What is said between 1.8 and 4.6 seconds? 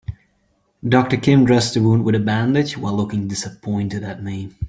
with a bandage while looking disappointed at me.